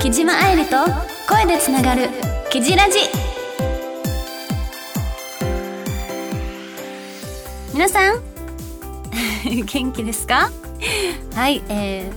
[0.00, 0.76] 木島愛理と
[1.28, 2.08] 声でつながる
[2.50, 2.98] 「キジラジ」
[7.74, 8.20] 皆さん
[9.64, 10.50] 元気ですか？
[11.34, 12.10] はいえ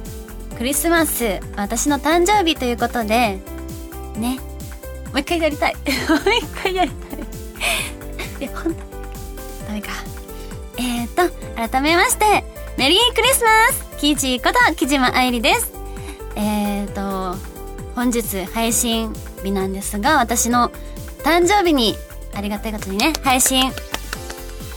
[0.52, 3.40] ー、クリスマス私の誕生日ということで
[4.18, 4.40] ね
[5.12, 5.76] もう一回やりたい。
[6.10, 7.20] もう一回やりたい。
[8.40, 8.93] いやほんとダメかえーと
[11.56, 12.44] 改めまして
[12.78, 13.98] メリークリスマス。
[13.98, 15.72] キジこと木島愛理です。
[16.36, 17.38] えーと
[17.96, 19.14] 本日配信
[19.44, 20.72] 日なんですが私の
[21.24, 21.96] 誕生日に
[22.34, 23.72] ありがたいことにね配信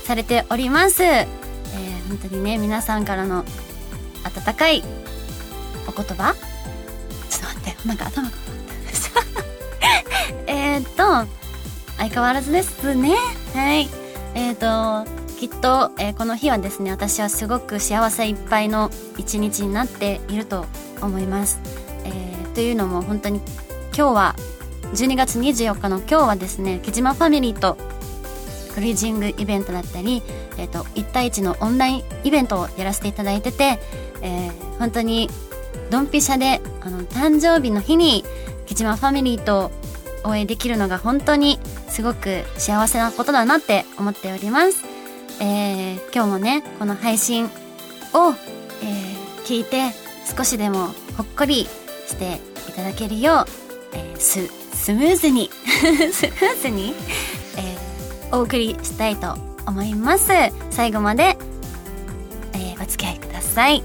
[0.04, 3.44] されております、えー、本当にね皆さんからの
[4.24, 4.82] 温かい
[5.88, 6.34] お言葉。
[7.30, 8.36] ちょっと待ってなんか頭が
[10.46, 11.26] えっと
[11.96, 13.16] 相変わらずですね。
[13.54, 13.88] はい。
[14.34, 20.64] えっ、ー、ときっと、えー、この日はですね私はすごく幸せいっぱいの一日になっていると
[21.02, 21.60] 思います、
[22.04, 23.40] えー、というのも本当に
[23.94, 24.36] 今日は
[24.94, 27.76] 12月24日の今日はですね木島ファミリーと
[28.74, 30.22] グリージングイベントだったり、
[30.58, 33.78] えーと、1対1のオンラインイベントをやらせていただいてて、
[34.22, 35.30] えー、本当に
[35.90, 38.24] ドンピシャであの誕生日の日に
[38.66, 39.70] 木島ファミリーと
[40.24, 44.95] 応援できるのが本当にすごく幸せなことだなって思っております。
[45.40, 48.34] えー、今日もねこの配信を、えー、
[49.44, 49.90] 聞いて
[50.36, 51.66] 少しでもほっこり
[52.06, 53.44] していただけるよう、
[53.94, 55.50] えー、ススムーズに
[56.12, 56.94] スムーズに、
[57.56, 59.34] えー、お送りしたいと
[59.66, 60.28] 思います。
[60.70, 61.36] 最後まで、
[62.52, 63.82] えー、お付き合いください。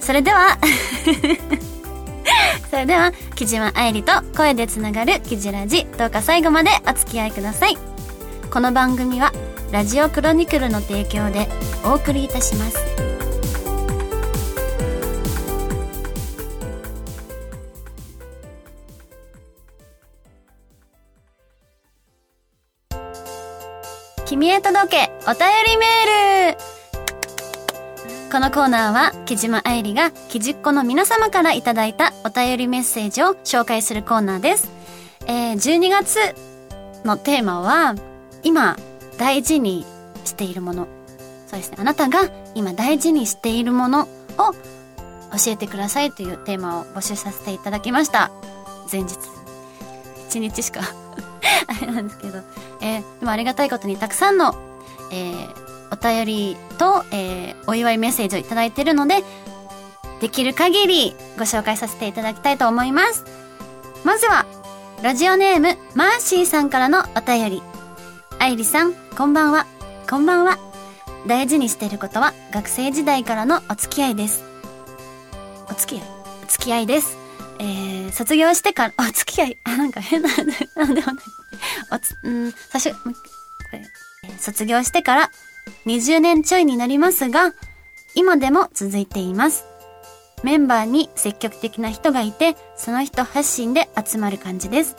[0.00, 0.58] それでは
[2.70, 7.76] それでは木島愛理と声でつながるキジラジどうか最後までお付き合いください。
[8.50, 9.32] この番組は
[9.72, 11.46] ラジオクロニクルの提供で
[11.84, 12.78] お送りいたします
[24.26, 26.80] 君へ届けお便りメール
[28.32, 34.70] このコーナーは木島愛理が木じっ子の皆様からいただいたお便りメッセージを紹介するコーナーです。
[35.26, 36.16] えー、12月
[37.04, 37.96] のテーマは
[38.44, 38.76] 今
[39.20, 39.84] 大事に
[40.24, 40.88] しているもの。
[41.46, 41.76] そうですね。
[41.78, 44.06] あなたが今大事にしているものを
[45.36, 48.30] 教えてくださいというテーマを募集させていただきました。
[48.90, 49.18] 前日。
[50.30, 50.80] 一日しか
[51.68, 52.38] あれなんですけど。
[52.80, 54.54] えー、でもありがたいことにたくさんの、
[55.12, 55.54] えー、
[55.92, 59.22] お便りと、えー、お祝いメッセージをいただいているので、
[60.22, 63.26] できる限りご紹介させていただきたいと思います。
[64.02, 64.46] まずは、
[65.02, 67.69] ラジオネーム、マーシーさんからのお便り。
[68.42, 69.66] 愛理さん、こんばんは。
[70.08, 70.58] こんばんは。
[71.26, 74.42] 大事にしていることは学生時代からのお付き合いです。
[75.70, 76.08] お付き合い？
[76.44, 77.18] お付き合いです。
[77.58, 81.14] えー、卒業してから、 お付き合い、あ、なんか変な、なんでもない。
[81.92, 83.10] おつ、うん、最初、こ
[83.72, 83.84] れ、
[84.38, 85.30] 卒業してから
[85.84, 87.52] 20年ちょいになりますが、
[88.14, 89.66] 今でも続いています。
[90.42, 94.96] メンバーに積極的な人がいて、その人発信で集まる感じです。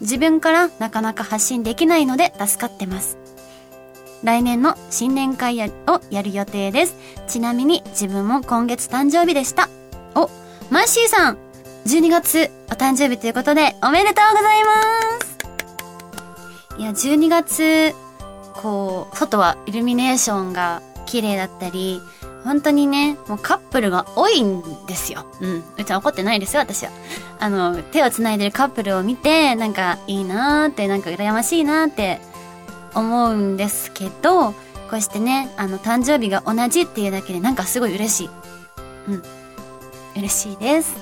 [0.00, 3.18] 自分からなかなか発信できないので助かってます。
[4.22, 6.96] 来年の新年会をやる予定です。
[7.28, 9.68] ちなみに自分も今月誕生日でした。
[10.14, 10.30] お、
[10.70, 11.38] マッシーさん
[11.86, 14.82] !12 月お誕生日ということでおめでとうございま
[15.20, 15.36] す
[16.78, 17.94] いや、12月、
[18.54, 22.02] こう、外はイルミネーションが綺麗だったり、
[22.46, 25.26] 本当にね、もうカップルが多いんですよ。
[25.40, 25.64] うん。
[25.78, 26.92] うちは怒ってないですよ、私は。
[27.40, 32.20] あの、手を繋いでるカップルを見て、なんかいいなーって、なんか羨ましいなーって
[32.94, 38.30] 思うんですけど、こうしてね、あの、誕生日が同じっていうだけでなんかすごい嬉しい。
[39.08, 39.22] うん。
[40.16, 40.94] 嬉しいです。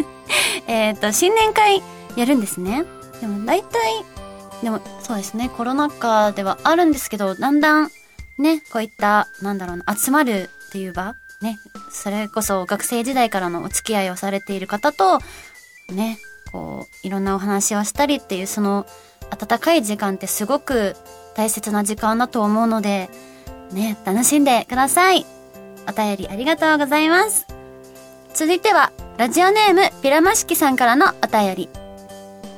[0.68, 1.82] えっと、新年会
[2.14, 2.84] やるんですね。
[3.22, 4.04] でも大体、
[4.62, 7.90] でもそうですね、コロナ禍ではあるんですけど、だんだん
[8.38, 11.14] ね、こういった、なんだろうな、集まるっていう場？
[11.40, 15.20] ね、それこそ学生時代からのお付き合いをされている方と、
[15.88, 16.18] ね、
[16.50, 18.84] こう、いろんなお話をしたりっていう、その、
[19.30, 20.96] 温かい時間ってすごく
[21.36, 23.08] 大切な時間だと思うので、
[23.70, 25.24] ね、楽しんでください。
[25.88, 27.46] お便りありがとうございます。
[28.34, 31.68] 続いては、ラジオネーム、ピラマシキさんからのお便り。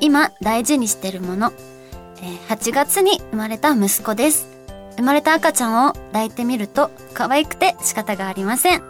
[0.00, 1.52] 今、大事にしてるもの。
[2.22, 4.55] え、8月に生まれた息子です。
[4.96, 8.82] 生まれた赤ちゃんを抱いてみると可愛くて仕方がありません。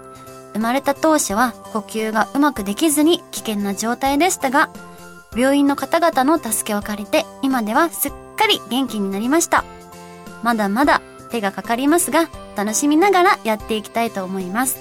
[0.53, 4.71] 生まれた当初は呼吸がうまくできずに危険な状態でしたが、
[5.37, 9.65] 病院の方々の助けを借りて今ではすっかり元気になりました。
[10.43, 14.79] まだまだ手がかかりますが、楽しみながらやっていきたいと思います。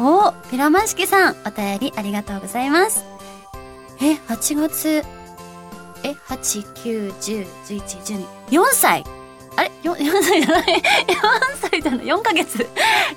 [0.00, 3.04] おー、ピラマンシキさん、お便りありがとうございます。
[4.00, 5.04] え、8月、
[6.04, 9.04] え、8、9、10、11、12、4歳
[9.58, 12.68] あれ ?4、歳 じゃない ?4 歳じゃない ?4 ヶ月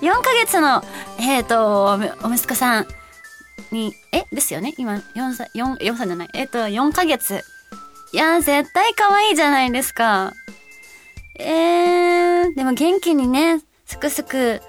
[0.01, 0.83] ?4 ヶ月の、
[1.19, 2.87] えっ、ー、と、お息子さん
[3.69, 4.23] に、え？
[4.33, 4.73] ですよね？
[4.77, 7.43] 今、4歳、4、4歳じゃないえっ、ー、と、4ヶ月。
[8.11, 10.33] いや、絶対可愛いじゃないですか。
[11.37, 14.61] えー、でも元気にね、すくすく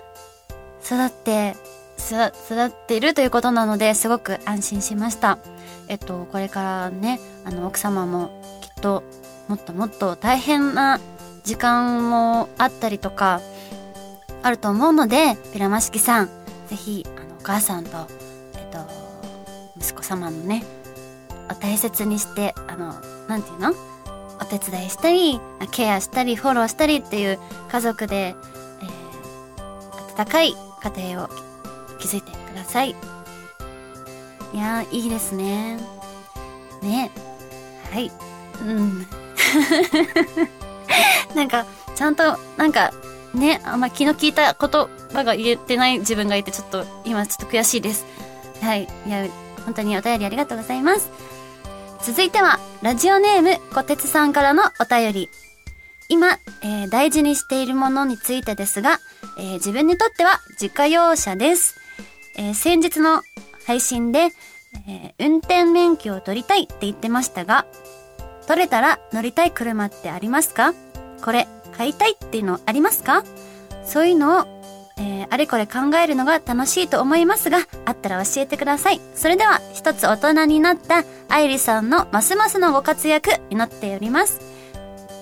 [0.85, 1.57] 育って、
[1.99, 5.39] 育っているということなので、すごく安心しました。
[5.89, 9.03] えっと、これからね、あの、奥様もきっと、
[9.49, 11.01] もっともっと大変な
[11.45, 13.41] 時間もあったりとか、
[14.43, 16.27] あると思うので、ピラマシキさん、
[16.69, 18.07] ぜひ、あの、お母さんと、
[18.55, 18.79] えっと、
[19.79, 20.65] 息子様のね、
[21.51, 22.95] お大切にして、あの、
[23.29, 23.75] なんていうの？
[24.41, 25.41] お手伝いしたり、
[25.71, 27.39] ケアしたり、フォローしたりっていう
[27.71, 30.57] 家族で、えー、温かい
[30.97, 31.29] 家庭を
[32.01, 32.97] 築いてください。
[34.53, 35.79] いやいいですね。
[36.83, 37.13] ね。
[37.93, 38.11] はい。
[38.63, 39.07] うん。
[41.35, 42.93] なんか、ちゃんと、なんか、
[43.35, 44.71] ね、あんま気の利いた言
[45.13, 48.05] 葉が言えてない自分がいて、ちょっと、今ちょっと悔しいです。
[48.61, 48.89] はい。
[49.07, 49.27] いや、
[49.65, 51.11] 本当にお便りありがとうございます。
[52.03, 55.31] 続いては、ラジオネーム、こてつさんからのお便り。
[56.09, 58.99] 今、えー、大事にしているものについてですが、
[59.39, 61.77] えー、自分にとっては自家用車です。
[62.37, 63.23] えー、先日の
[63.67, 64.31] 配信で、
[64.89, 67.67] え運転免許を取りたいって言ってましたが、
[68.47, 70.75] 取れたら乗りたい車ってありますか？
[71.23, 73.25] これ買いたいっていうのありますか？
[73.85, 74.47] そういうのを、
[74.99, 79.01] えー、あれこれ考えるのが楽しいと思いますが、あったら教えてください。
[79.15, 84.41] それでは、一つ大人になった愛理さんのますますのご活躍祈っております。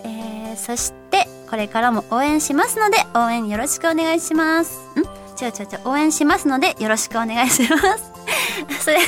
[0.05, 4.79] えー、そして、これからも応援しますので、応援よろしくお願いします。
[4.97, 5.01] ん？
[5.43, 8.13] 違う違う違う、応援しますので、よろしくお願いします。
[8.85, 8.99] それ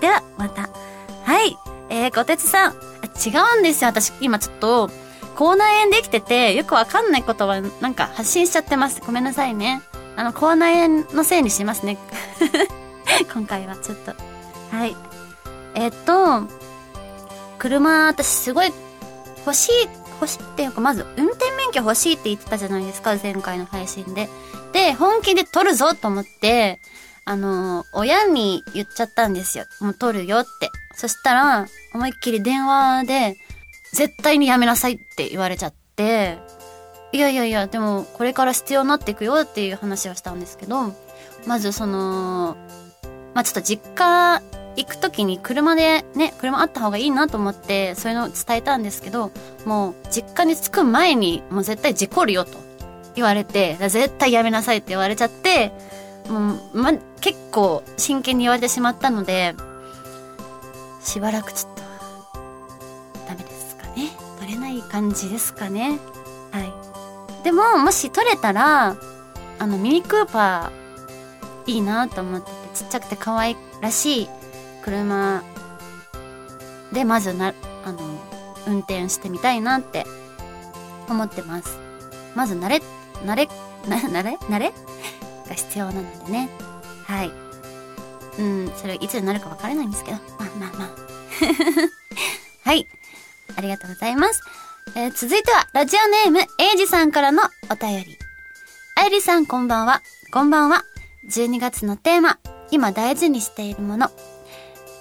[0.00, 0.68] では、また。
[1.24, 1.56] はい。
[1.88, 2.72] えー、こてつさん。
[2.72, 3.88] 違うんですよ。
[3.90, 4.90] 私、今ちょっと、
[5.34, 9.00] 口内炎できてて、よくわかんないことは、なんか発信しちゃってます。
[9.04, 9.82] ごめんなさいね。
[10.16, 11.98] あの、口内炎のせいにしますね。
[13.32, 14.12] 今回はちょっと。
[14.76, 14.96] はい。
[15.74, 16.42] えっと、
[17.58, 18.72] 車、私すごい
[19.44, 19.72] 欲しい、
[20.20, 24.28] 欲しいっていうか、まず運転免許欲しいって言ってたじゃないですか、前回の配信で。
[24.72, 26.80] で、本気で取るぞと思って、
[27.24, 29.64] あの、親に言っちゃったんですよ。
[29.80, 30.70] もう取るよって。
[30.94, 33.36] そしたら、思いっきり電話で、
[33.94, 36.38] 絶対にやめなさいって言われちゃって、
[37.12, 40.92] いやいやいや、でもこれから必要になっていくよっていう話をしたんですけど、
[41.46, 42.56] まずその、
[43.34, 44.42] まあちょっと実家
[44.76, 49.30] 行く時に車でね、車あった方がいいなと思って、そういうのを伝えたんですけど、
[49.64, 52.58] もう実家に着く前にもう絶対事故るよと
[53.14, 55.70] 言われて、絶対やめなさいって言われちゃって、
[56.28, 59.54] もう、ま、結構真剣に言われてしまったので、
[61.00, 61.73] しばらくちょっ
[64.90, 65.98] 感じですかね。
[66.50, 66.72] はい。
[67.44, 68.96] でも、もし取れたら、
[69.58, 74.28] あの、ミニクーパー、いいなと思ってて、ちっちゃくて可愛らしい
[74.82, 75.42] 車
[76.92, 77.54] で、まずな、
[77.84, 77.98] あの、
[78.66, 80.06] 運転してみたいなって
[81.08, 81.78] 思ってます。
[82.34, 82.82] まず慣れ、
[83.24, 83.48] 慣れ、
[83.88, 84.72] な、 慣れ慣れ？
[85.48, 86.48] が必要なのでね。
[87.04, 87.32] はい。
[88.38, 90.16] うん、それいつになるかわからないんですけど。
[90.38, 90.88] まあまあまあ。
[92.68, 92.88] はい。
[93.56, 94.40] ありがとうございます。
[94.96, 98.16] えー、続いては、ラジオネーム、エイジさんからのお便り。
[98.94, 100.02] あゆりさんこんばんは。
[100.30, 100.84] こんばんは。
[101.28, 102.38] 12月のテーマ、
[102.70, 104.12] 今大事にしているもの。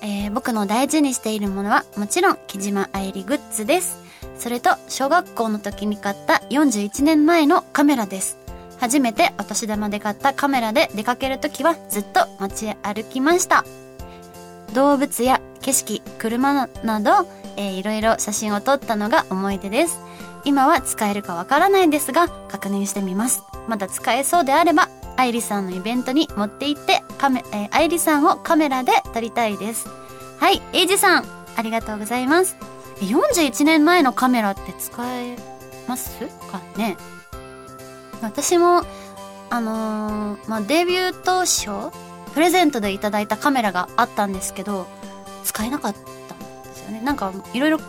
[0.02, 4.00] えー、僕の大事にしているものは、もちろん、木島愛理グッズです。
[4.40, 8.40] それと、小学校の時に買った41年前のカメラです。
[8.80, 13.64] 初めてお年玉で買ったカメラで出かけるときはずっと街へ歩きました。
[14.74, 20.00] 動物や景色、車など、えー、いろいろ写真を撮ったのが思い出です。
[20.46, 23.44] 今は使えるかわからないですが、確認してみます。
[23.68, 29.88] まだ使えそうであれば、愛理さんのイベントに持って行って、カメ、えー、愛理さんをカメラで撮りたいです。
[30.40, 32.58] はい、エイジさん、ありがとうございます。
[33.00, 35.38] 41年前のカメラって使え
[35.88, 36.12] ます
[36.52, 36.98] かね？
[38.22, 38.82] 私も、
[39.50, 41.96] あのー、まあ、デビュー当初、
[42.34, 44.88] プレゼントでいただいたカメラがあったんですけど、
[45.44, 45.96] 使えなかっ
[46.28, 47.02] たんですよね。
[47.02, 47.80] なんか、いろいろ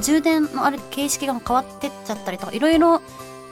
[0.00, 3.00] 充電のあれ、形式が変わってっちゃったりとか、いろいろ、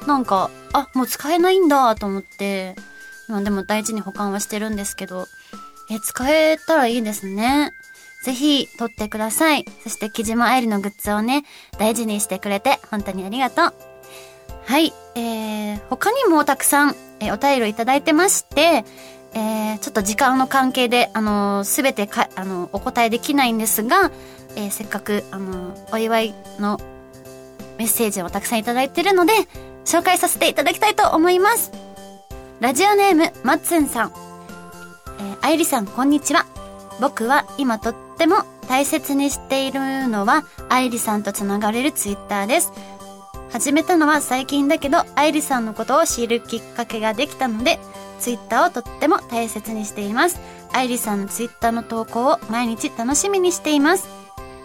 [0.07, 2.75] なんか、あ、もう使えないんだと思って、
[3.29, 5.27] まあでも大事に保管はしてるんですけど、
[5.91, 7.73] え、使えたらいいですね。
[8.25, 9.65] ぜひ、撮ってください。
[9.83, 11.45] そして、木島愛理のグッズをね、
[11.79, 13.75] 大事にしてくれて、本当にありがとう。
[14.65, 18.85] はい、えー、他にもたくさん、え、お便りをいただいてまして、
[19.35, 24.11] えー、ちょっと時間の関係で、あのす、べてか、あのお答えできないんですが、
[24.57, 26.79] えー、せっかく、あのお祝いの
[27.79, 29.33] メッセージをたくさんいただいてるので、
[29.85, 31.73] 紹介させていただきたいと思います。
[32.61, 34.13] ラジオネーム、まっつんさん。
[35.19, 36.47] えー、あゆりさん、こんにちは。
[37.01, 42.73] 僕は今とっても大切にしているのは、愛理さんと繋がれるツイッターです。
[43.51, 47.79] 始めたのは最近だけど、愛理さんのことを知るきっかけができたので、
[48.23, 50.41] ツイッターをとっても大切にしています。
[50.73, 54.09] 愛理さんのツイッターの投稿を毎日楽しみにしています。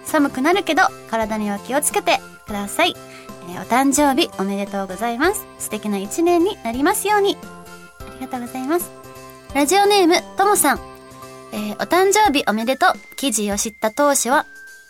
[0.05, 2.93] 寒くなるけど、体には気をつけてください。
[3.49, 5.47] えー、お誕生日おめでとうございます。
[5.57, 7.35] 素敵な一年になりますように。
[7.99, 8.91] ありがとうございます。
[9.55, 10.79] ラジオネーム、ともさん。
[11.51, 12.91] えー、お誕生日おめでとう。
[13.15, 14.45] 記事を知った当初は、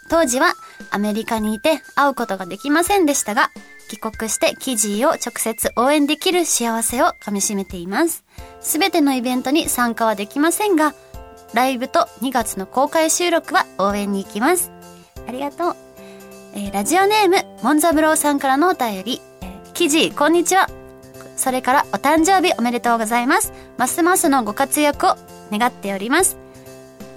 [0.10, 0.54] 当時は
[0.92, 3.50] アメリカにいて会うことができませんでしたが、
[3.88, 8.24] 帰国して記事を直接応援できる幸せをかみしめています。
[8.60, 10.94] すべてのイベントに参加はできませんが、
[11.54, 14.72] ライブと2月の公開収録は応援に行きます。
[15.28, 15.76] ありがとう。
[16.54, 20.70] えー、ラジオネーム、モンザブローさんからのお便り、えー、記事、こんにちは。
[21.36, 23.54] それからお誕生日おめでとうございます。
[23.78, 25.16] ますますのご活躍を
[25.52, 26.38] 願っております。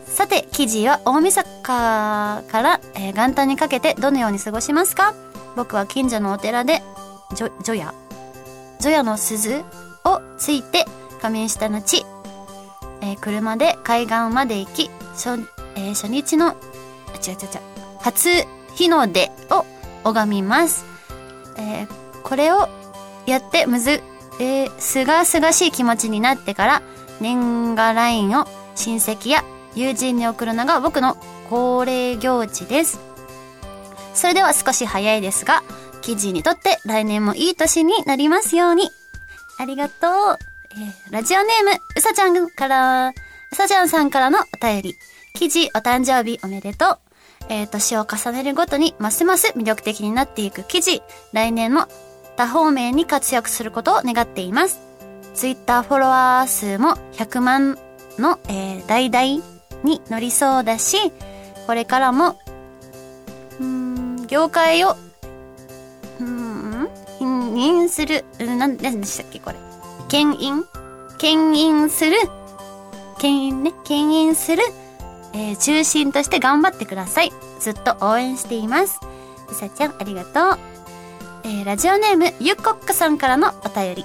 [0.06, 5.14] さて、記事は大晦日から、え、元旦にかけてどのように過ごしますか？
[5.56, 6.82] 僕は近所のお寺で、
[7.34, 7.94] 除夜
[8.80, 9.62] 除夜の鈴
[10.04, 10.86] をついて
[11.20, 12.04] 仮眠した後、
[13.02, 17.60] えー、車で海岸まで行き、初,、えー、初日の、違う違う違う、
[18.00, 18.28] 初
[18.76, 19.66] 日の出を
[20.04, 20.84] 拝みます。
[21.56, 21.88] えー、
[22.22, 22.68] これを
[23.26, 24.02] やってむず、
[24.40, 26.82] えー、すがすがしい気持ちになってから、
[27.20, 31.16] 年賀ラインを親戚や友人に送るのが僕の
[31.50, 33.09] 恒例行事です。
[34.14, 35.62] それでは少し早いですが、
[36.02, 38.90] 記事にとって来年もいい年になりますように。
[39.58, 40.38] ありがとう。
[40.72, 43.12] えー、ラジオネーム、うさちゃんから、う
[43.54, 44.94] さちゃんさんからのお便り。
[45.34, 46.98] 記事お誕生日おめでとう。
[47.48, 51.02] えー、年を重ねるごとにますます魅力的になっていく記事。
[51.32, 51.86] 来年も
[52.36, 54.80] 多方面に活躍することを願っています。
[55.34, 57.78] ツイッターフォロワー数も100万
[58.18, 59.44] の、えー、大々
[59.82, 61.12] に乗りそうだし、
[61.66, 62.38] これからも、
[64.30, 64.96] 業界を、
[66.20, 69.56] うん、牽引する、なんでしたっけ、これ。
[70.08, 70.64] 牽引？
[71.18, 72.12] 牽引する、
[73.18, 74.62] 牽引ね、牽引する、
[75.34, 77.32] えー、中心として頑張ってください。
[77.58, 79.00] ずっと応援しています。
[79.50, 80.58] うさちゃん、ありがとう。
[81.42, 84.04] えー、ラジオネーム、ゆっこっかさんからのお便り。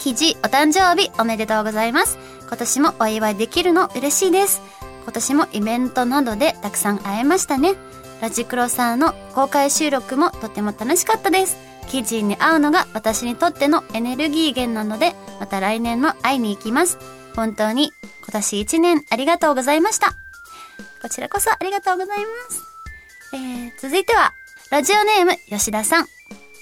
[0.00, 2.18] 記事、お誕生日おめでとうございます。
[2.48, 4.60] 今年もお祝いできるの嬉しいです。
[5.04, 7.74] 今年もイベントなどでたくさん会えましたね。
[8.20, 11.56] ラジクロさんの公開収録もとても楽しかったです。
[11.88, 16.98] 記事に会うのが私にとってのエネルギー源なので、また来年も会いに行きます。
[17.34, 17.92] 本当に
[18.22, 20.12] 今年1年ありがとうございました。
[21.00, 22.62] こちらこそありがとうございます。
[23.34, 24.32] えー、続いては、
[24.70, 26.06] ラジオネーム吉田さん。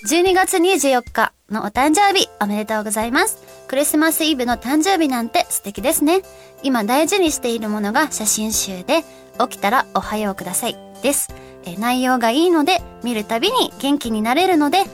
[0.06, 3.38] 12月24日のお誕生日おめでとうございます。
[3.68, 6.20] クリスマスイブの誕生日なんて素敵ですね。
[6.62, 9.02] 今大事にしているものが写真集で、
[9.38, 11.43] 起きたらおはようくださいです。
[11.66, 14.84] え内容がいいので、見るたびに元気になれるので、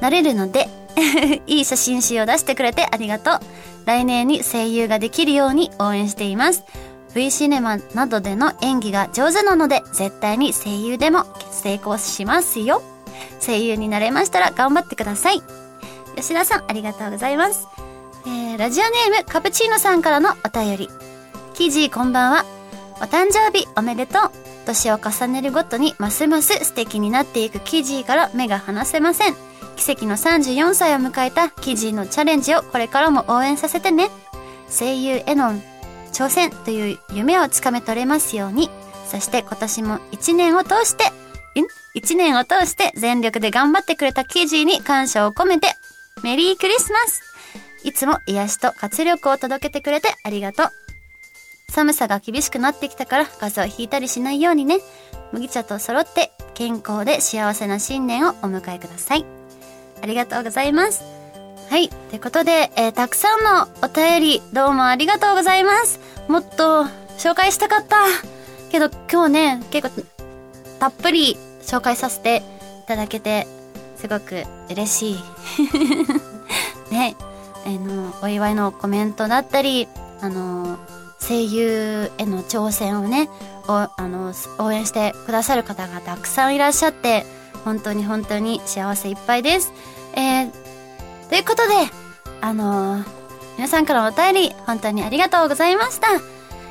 [0.00, 0.68] なれるので
[1.46, 3.40] いい写真集を出してくれてありがとう。
[3.86, 6.64] 来年に声優ができるように応援しています。
[7.14, 12.82] V シネマなどでの演技が上手なので、絶対に声優でも成功しますよ。
[13.44, 15.42] 声優になれましたら頑張ってください。
[16.16, 17.66] 吉田さん、ありがとうございます。
[18.26, 20.90] えー、ラジオネーム、カプチーノさんからのお便り。
[21.54, 22.44] キジこんばんは。
[22.96, 24.55] お誕生日おめでとう。
[24.66, 29.34] 年を重ねるごとにますます素敵になっていくキジーから目が離せません。
[29.76, 34.10] 奇跡の34歳を迎えたキジーのチャレンジをこれからも応援させてね。
[34.68, 35.52] 声優への
[36.12, 38.70] 挑戦という夢をつかめ取れますように。
[39.06, 41.04] そして今年も一年を通して、
[41.94, 45.68] 一年を通して全力で頑張ってくれたキジーに感謝を込めて、
[46.22, 47.22] メリークリスマス
[47.84, 50.85] いつも癒しと活力を届けてくれてありがとう。
[51.68, 54.78] 寒さが厳しくなってきたから風邪をひいたりしないようにね。
[55.32, 59.24] 麦茶と揃って健康で幸せな新年をお迎えください。
[60.02, 61.02] ありがとうございます。
[61.68, 61.88] はい。
[61.88, 66.00] ということで、えー、たくさんのお便りどうもありがとうございます。
[66.28, 66.84] もっと
[67.18, 68.06] 紹介したかった。
[68.70, 70.04] けど今日ね、結構
[70.78, 72.42] たっぷり紹介させて
[72.84, 73.46] いただけて、
[73.96, 75.18] すごく嬉しい。
[76.94, 77.16] ね、
[77.66, 79.88] あの、お祝いのコメントだったり、
[80.20, 80.78] あの、
[81.18, 83.28] 声優への挑戦をね、
[83.66, 87.24] あの応援してくださる方がたくさんいらっしゃって、
[87.64, 89.72] 本当に本当に幸せいっぱいです。
[90.14, 90.50] えー、
[91.28, 91.74] ということで、
[92.40, 93.04] あのー、
[93.56, 96.08] 皆さんからのお便り、本当にありがとうございました。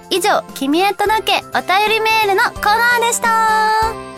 [0.09, 4.14] 以上、君へ届けお便りメールのコーナーでした。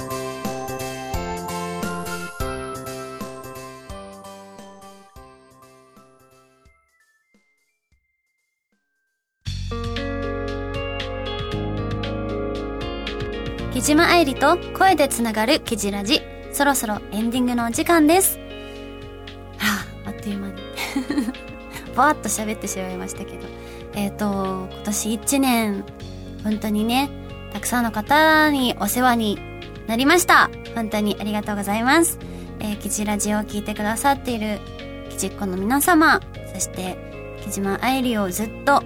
[13.88, 16.22] 島愛理と声でつながるキジラジ。
[16.51, 18.38] そろそろエンディングのお時間です。
[19.58, 20.56] はあ、あっという間に。
[21.96, 23.48] バーッと喋ってしまいましたけど。
[23.94, 25.86] えっ、ー、と、今年1年、
[26.44, 27.10] 本当にね、
[27.53, 29.39] たくさんの方にお世話に
[29.88, 30.50] なりました。
[30.75, 32.20] 本当にありがとうございます。
[32.60, 34.60] えー、キジラジを聞いてくださっている
[35.12, 36.20] キジっ子の皆様、
[36.53, 36.98] そして、
[37.41, 38.84] 木島愛理をずっと、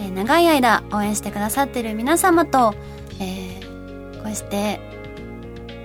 [0.00, 2.74] えー、長い間応援してくださっている皆様と、
[3.20, 3.61] えー
[4.22, 4.78] こうして、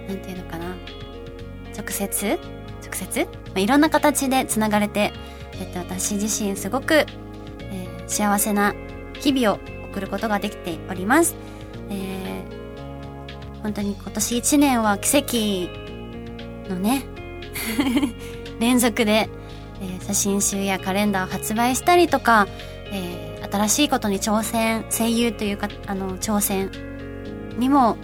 [0.08, 0.76] なんていうのかな。
[1.76, 2.40] 直接？
[2.88, 5.12] 直接、まあ、いろんな形で繋がれて、
[5.60, 7.06] えっと、私自身すごく、
[7.60, 8.74] えー、幸せな
[9.20, 9.60] 日々を
[9.92, 11.36] 送ることができております。
[11.90, 17.04] えー、本当に今年1年は奇跡のね、
[18.60, 19.30] 連続で、
[19.82, 22.48] えー、写真集やカレンダーを発売したりとか、
[22.92, 26.72] えー、新しいことに挑戦、声優というか、あの、挑戦
[27.58, 27.98] にも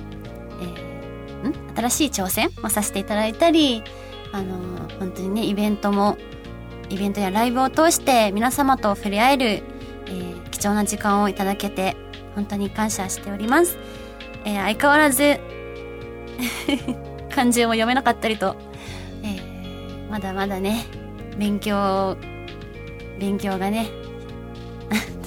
[1.75, 3.83] 新しい挑戦をさせていただいたり、
[4.31, 4.57] あの、
[4.99, 6.17] 本当にね、イベントも、
[6.89, 11.95] イベントやライブを通して皆様と触れ合える、えー、貴重な時間をいただけて、
[12.35, 13.77] 本当に感謝しております。
[14.45, 15.39] えー、相変わらず
[17.33, 18.55] 漢字も読めなかったりと、
[19.23, 20.85] えー、まだまだね、
[21.37, 22.17] 勉強、
[23.19, 23.89] 勉強がね、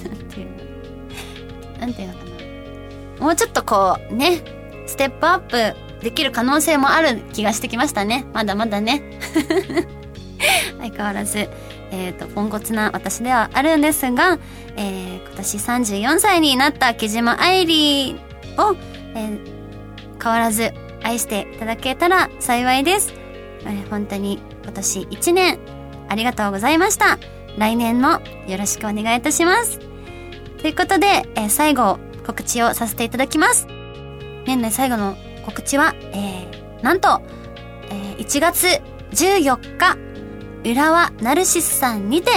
[0.05, 2.19] なんていう、なんていうのか
[3.19, 3.25] な。
[3.25, 4.41] もうちょっとこう、ね、
[4.85, 5.39] ステップアッ
[5.73, 8.25] プできる可能性もある気がしてきましたね。
[8.33, 9.19] まだまだね。
[10.79, 11.49] 相変わらず、
[11.91, 14.37] えっ、ー、と、ポンコツな私ではあるんですが、
[14.75, 18.15] えー、今年34歳になった木島愛理
[18.57, 18.75] を、
[19.15, 19.39] えー、
[20.21, 23.13] 変わらず愛していただけたら幸いです。
[23.65, 25.59] えー、本当に今年1年
[26.09, 27.17] ありがとうございました。
[27.57, 29.79] 来年もよろしくお願いいたします。
[30.61, 33.67] ということで、えー、最後告知をさせていただきます。
[34.45, 35.15] 年内最後の
[35.47, 37.21] 告知は、えー、なんと、
[37.89, 38.67] えー、1月
[39.11, 39.97] 14日、
[40.69, 42.31] 浦和ナルシスさんにて、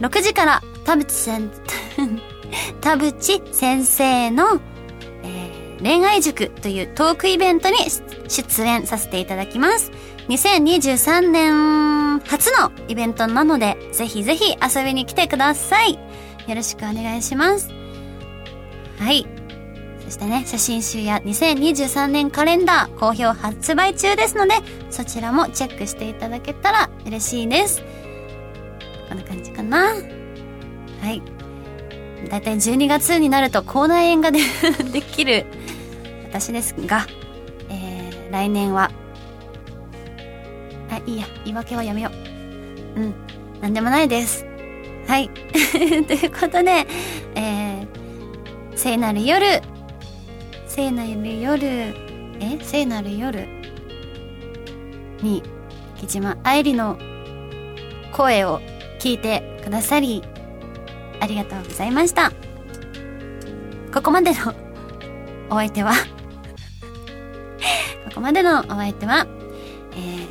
[0.00, 1.50] 6時から田淵先、
[2.82, 4.60] 田淵先生の、
[5.22, 7.76] えー、恋愛塾というトークイベントに
[8.26, 9.92] 出演させていただきます。
[10.28, 15.94] 2023年初のイベントなので、ぜひぜひ遊びに来てください。
[15.94, 17.70] よろしくお願いします。
[18.98, 19.37] はい。
[20.08, 24.54] そしてね、写真集や2023年カレンダー好評発売中ですので、
[24.88, 27.82] そちらもチェックしていただけたら嬉しいです。
[29.06, 29.88] こんな感じかな。
[29.88, 31.20] はい。
[32.30, 34.38] だいたい12月になると口内炎がで
[34.90, 35.44] できる
[36.30, 37.06] 私ですが、
[37.68, 38.90] えー、来年は、
[40.90, 42.10] あ、いいや、言い訳はやめよ
[42.96, 43.00] う。
[43.00, 43.14] うん、
[43.60, 44.46] なんでもないです。
[45.06, 45.28] はい。
[46.08, 46.86] ということで、
[47.34, 47.86] えー、
[48.74, 49.60] 聖なる夜、
[50.78, 51.66] 聖なる夜
[52.38, 52.56] え？
[52.62, 53.48] 聖なる夜
[55.22, 55.42] に
[55.96, 56.96] 木島愛理の
[58.12, 58.60] 声を
[59.00, 60.22] 聞いてくださり
[61.18, 62.30] ありがとうございました。
[63.92, 64.54] ここまでの
[65.50, 65.94] お相手は
[68.06, 69.26] ここまでのお相手は、
[69.96, 70.28] え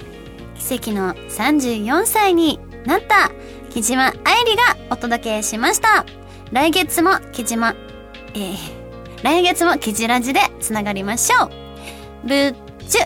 [0.57, 3.31] ー、奇跡の34歳になった
[3.69, 6.05] 木島愛理がお届けしました。
[6.53, 7.75] 来月も木島
[8.33, 8.77] えー
[9.23, 12.27] 来月もキジラジでつながりましょう。
[12.27, 12.56] ぶっ
[12.88, 13.01] ちゅ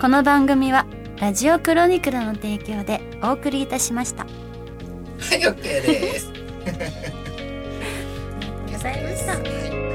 [0.00, 0.86] この番組は
[1.18, 4.24] ラジオクロニクルの提供でお送りいたしました。
[4.24, 4.30] は
[5.34, 6.32] い、OK です。
[6.66, 6.70] あ
[8.66, 9.85] りがとうございました。